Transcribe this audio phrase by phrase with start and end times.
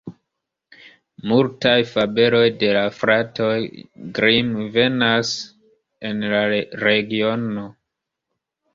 [1.31, 3.53] Multaj fabeloj de la fratoj
[4.19, 5.37] Grimm venas
[6.13, 6.45] el la
[6.89, 7.73] regiono.